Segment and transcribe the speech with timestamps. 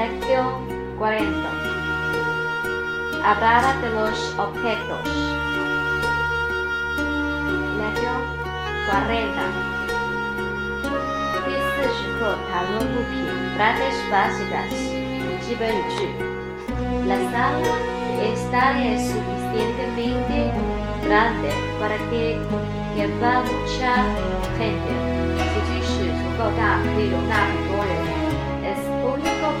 [0.00, 0.66] Lección
[0.98, 1.26] 40.
[3.24, 5.04] Hablar de los objetos.
[7.76, 8.20] Lección
[8.90, 9.36] 40.
[11.44, 13.14] 第四十课谈论物品
[13.56, 14.72] frases básicas
[15.42, 15.98] 基本语句。
[17.06, 17.74] La sala
[18.18, 20.36] de estar es suficientemente
[21.06, 22.22] grande para que
[22.96, 23.92] quepa mucha
[24.58, 24.90] gente.
[25.36, 28.19] 此句是足够大，可以容纳很多人。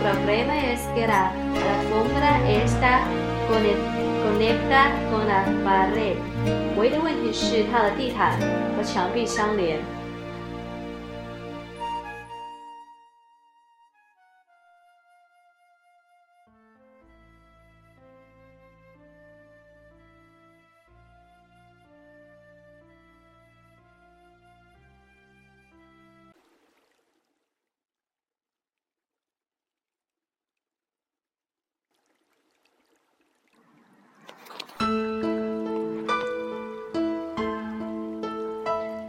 [0.00, 3.02] único problema es que la alfombra está
[3.48, 6.16] conectada con la pared.
[6.78, 8.38] 唯一的问题是它的地毯
[8.76, 9.78] 和墙壁相连。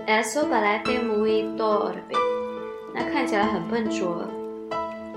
[0.07, 2.17] Eso parece muy torpe，
[2.95, 4.25] 那看起来很笨拙。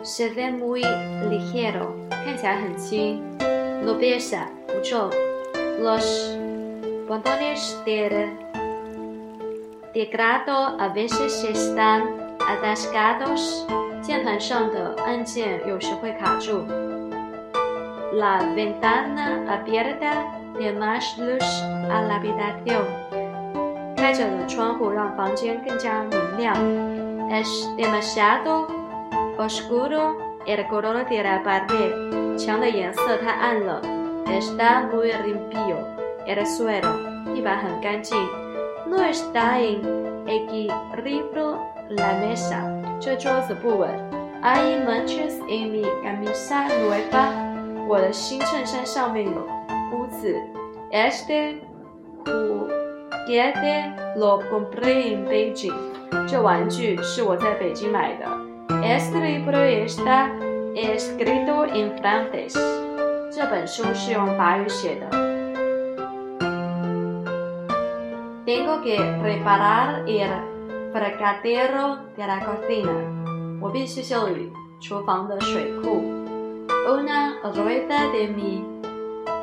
[0.03, 0.81] Se ve muy
[1.29, 3.21] ligero，看起来很轻。
[3.83, 5.09] No pesa，不重。
[5.81, 6.37] Los
[7.07, 8.29] botones del
[9.93, 12.03] teclado a veces están
[12.39, 13.65] atascados，
[14.01, 16.63] 键盘上的按键有时会卡住。
[18.13, 20.23] La ventana abierta
[20.57, 21.43] de más luz
[21.89, 23.04] a la habitación。
[24.05, 26.55] 开着的窗户让房间更加明亮。
[27.27, 28.67] Es demasiado
[29.35, 32.37] oscuro el color de la pared。
[32.37, 33.81] 墙的颜色太暗了。
[34.27, 35.77] Está muy limpio
[36.27, 36.87] el suelo。
[37.33, 38.15] 地板很干净。
[38.85, 39.81] No está en
[40.27, 41.57] equilibrio
[41.89, 42.61] la mesa。
[43.01, 43.89] 这桌子不稳。
[44.43, 47.31] Hay manchas en mi camisa nueva。
[47.87, 49.31] 我的新衬衫上面有
[49.91, 50.39] 污渍。
[50.91, 51.55] Este
[53.27, 55.73] Guete lo compré en Beijing。
[56.27, 58.25] 这玩具是我在北京买的。
[58.83, 60.29] Este libro está
[60.75, 62.53] escrito en francés。
[63.31, 65.09] 这本书是用法语写的。
[68.45, 70.29] Tengo que preparar el
[70.93, 73.59] fregadero de la cocina。
[73.59, 76.03] 我必须修理厨房的水库。
[76.87, 78.63] Una rueda de mi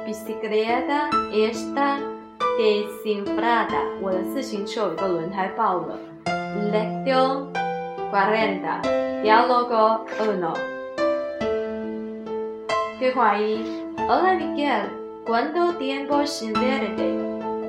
[0.06, 1.98] bicicleta está
[2.58, 5.98] desinflada，我的自行车有一个轮胎爆了。
[6.72, 7.48] Lección
[8.10, 8.80] cuarenta,
[9.22, 10.54] diálogo uno。
[12.98, 13.64] 对话一
[14.06, 14.90] ：Hola Miguel,
[15.26, 17.16] ¿cuánto tiempo sin verte？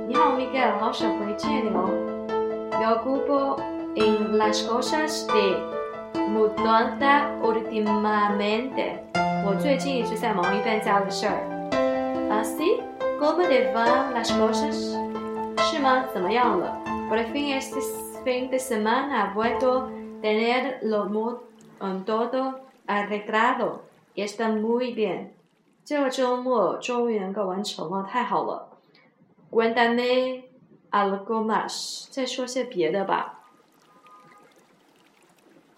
[0.07, 1.89] 你好，Miguel，好久不见你哦。
[2.71, 3.57] Me ocupo
[3.95, 5.57] en las cosas de
[6.29, 9.00] mudanza últimamente。
[9.45, 11.38] 我最近一直在忙一搬家的事儿。
[12.29, 12.93] Así。
[13.23, 15.00] Comedy van las cosas?
[17.07, 17.79] Por fin este
[18.25, 21.06] fin de semana ha vuelto a tener lo
[22.03, 23.83] todo arreglado
[24.13, 25.31] y está muy bien.
[29.50, 30.50] Cuéntame
[30.91, 32.09] algo más.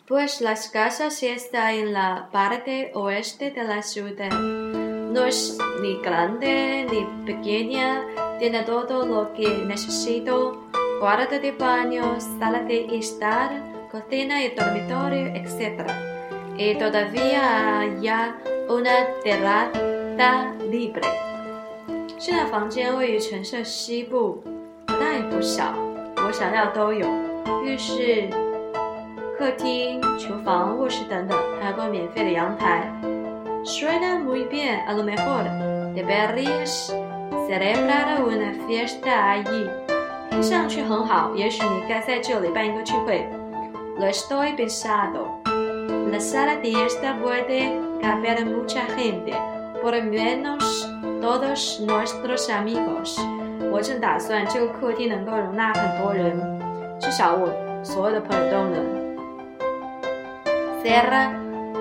[0.08, 4.75] Pues las casas están en la parte oeste de la ciudad.
[5.16, 8.04] No es ni grande ni pequeña,
[8.38, 10.62] tiene todo lo que necesito,
[11.00, 13.50] cuarto de baño, sala de estar,
[13.90, 15.90] cocina y dormitorio, etc.
[16.58, 18.10] Y todavía hay
[18.68, 21.08] una terraza libre.
[22.18, 24.44] 现在房间位于城市西部，
[24.86, 25.74] 不大也不小，
[26.28, 27.08] 我想要都有，
[27.64, 28.28] 浴室、
[29.38, 32.92] 客厅、厨房、卧室等等，还有个免费的阳台。
[33.65, 35.45] Suena muy bien, a lo mejor
[35.95, 36.95] deberías
[37.47, 39.69] celebrar una fiesta allí.
[40.31, 43.29] 听上去很好，也许你该在这里办一个聚会。
[43.99, 45.41] Lo estoy pensando.
[46.11, 47.71] La sala de esta puede
[48.01, 49.33] caber mucha gente,
[49.83, 50.89] por lo menos
[51.21, 53.21] todos nuestros amigos.
[53.71, 56.41] 我正打算这个客厅能够容纳很多人，
[56.99, 57.49] 至少我
[57.85, 59.01] 所有的朋友都能。
[60.83, 61.31] Será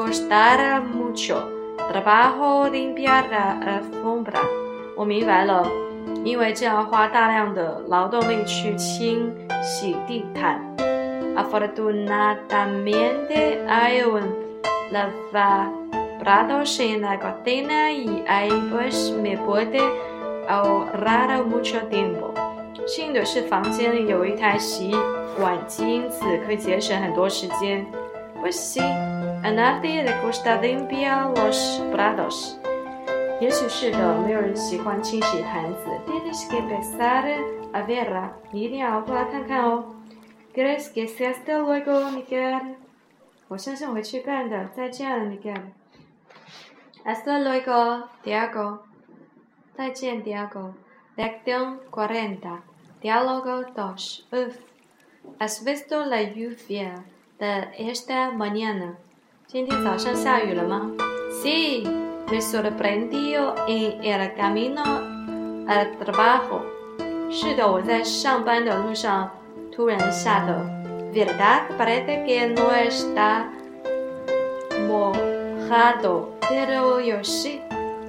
[0.00, 1.36] costará mucho,
[1.92, 4.40] trabajo limpiar la alfombra。
[4.96, 5.62] 我明白了，
[6.24, 9.30] 因为这样花大量的劳动力去清
[9.62, 10.58] 洗地毯。
[11.36, 14.22] Afortunadamente hay un
[14.90, 19.82] lavaplatos en la cocina y ahí pues me puede
[20.48, 22.32] ahorrar mucho tiempo。
[22.86, 24.96] 幸运的是，房间里有一台洗
[25.38, 27.84] 碗机，因此可以节省很多时间。
[28.42, 28.80] Pues sí,
[29.43, 32.55] a nadie le gusta limpiar los platos。
[33.41, 35.89] 也许是的，没有人喜欢清洗盘子。
[36.07, 37.25] Tienes que empezar
[37.73, 39.83] a verla，你一定要过来看看哦。¿
[40.55, 42.75] Crees que se hasta luego, Miguel？
[43.49, 44.69] 我相信我会去干的。
[44.75, 48.79] 再见，Miguel。Hasta luego, Diego。
[49.75, 52.63] 再见，Diego。Lección cuarenta.
[53.01, 54.25] Diálogo dos.
[54.31, 54.55] Uf.
[55.39, 57.03] ¿Has visto la lluvia
[57.37, 58.97] de esta mañana?
[59.52, 60.92] 今天早上下雨了吗
[61.42, 61.84] ？Sí.
[62.30, 64.84] Me sorprendió en el camino
[65.66, 66.60] al trabajo.
[67.28, 69.28] 是的，我在上班的路上
[69.74, 70.54] 突然下的。
[71.12, 73.46] Verdad parece que no está
[74.88, 77.58] mojado, pero yo sí.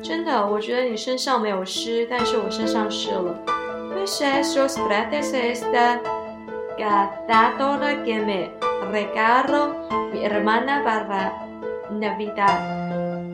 [0.03, 3.33] 真的，我觉得你身上没有湿，但是我身上湿了。
[3.91, 5.99] Pues esos platos esta
[6.77, 8.51] catadora que me
[8.90, 9.74] regaló
[10.12, 11.32] mi hermana para
[11.90, 12.58] Navidad。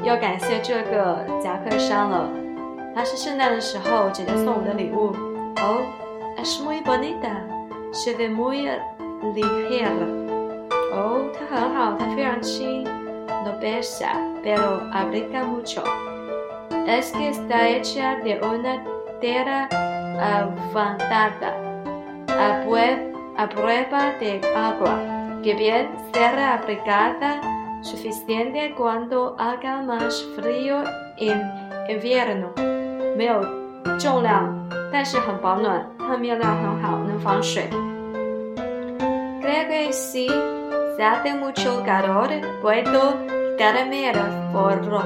[0.02, 2.28] 要感谢这个夹克衫了，
[2.94, 5.14] 它是圣诞的时候姐姐送我的礼物。
[5.62, 5.82] Oh,
[6.38, 7.30] es muy bonita,
[7.92, 8.68] se ve muy
[9.34, 9.92] ligera。
[10.92, 12.84] 哦，它很好，它非常轻。
[13.44, 14.12] No pesa,
[14.42, 18.82] pero abriga mucho。es que está hecha de una
[19.20, 19.68] tela
[20.18, 21.54] avanzada
[22.28, 22.64] a,
[23.48, 24.98] prueba de agua,
[25.42, 27.40] que bien será aplicada
[27.82, 30.84] suficiente cuando haga más frío
[31.18, 31.40] en
[31.88, 32.52] invierno.
[33.16, 33.42] 没有
[33.98, 34.54] 重量，
[34.92, 37.68] 但是很保暖，它面料很好，能防水。
[39.40, 40.28] Creo que si
[40.96, 42.28] se hace mucho calor,
[42.62, 43.14] puedo
[43.56, 44.16] quitarme el
[44.52, 45.02] forro.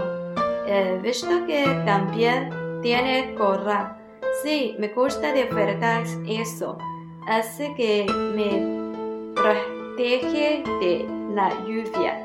[0.68, 2.50] He visto que también
[2.82, 3.96] tiene gorra.
[4.42, 6.76] Sí, me gusta de verdad eso.
[7.27, 12.17] Así que me protege de la lluvia.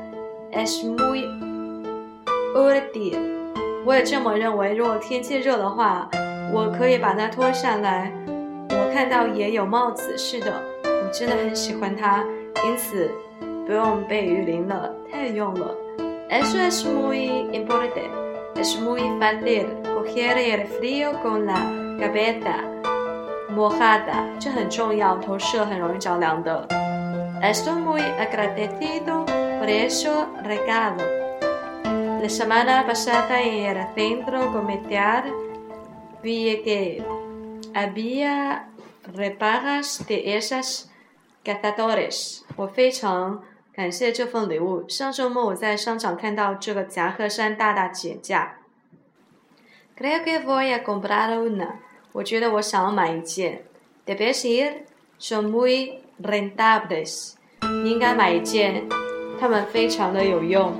[0.51, 1.25] Es muy
[2.55, 3.17] útil.
[3.85, 4.73] 我也这么认为。
[4.73, 6.09] 如果天气热的话，
[6.51, 8.11] 我可以把它脱下来。
[8.69, 10.53] 我看到也有帽子，是的，
[10.83, 12.23] 我真的很喜欢它，
[12.65, 13.09] 因此
[13.65, 15.75] 不用被雨淋了，太用了。
[16.29, 18.09] Eso es muy importante.
[18.55, 21.55] Es muy fácil coger el frío con la
[21.99, 22.63] cabeza
[23.57, 26.67] mojada，这很重要，头是很容易着凉的。
[27.41, 29.25] Estoy muy agradecido
[29.59, 31.03] por eso regalo.
[32.21, 35.23] La semana pasada en el centro comercial
[36.21, 37.03] vi que
[37.73, 38.65] había
[39.15, 40.89] repagas de esas
[41.43, 42.41] cazadores.
[42.55, 43.41] 我非常
[43.73, 44.87] 感谢这份礼物。
[44.87, 48.57] 上周末我在商场看到这个夹克衫大大减价。
[49.97, 51.79] Creo que voy a comprar una。
[52.13, 53.63] 我觉得我想要买一件。
[54.05, 54.73] Debes ir,
[55.19, 57.33] son muy rentables。
[57.83, 58.87] 你应该买一件，
[59.39, 60.73] 它们非常的有用。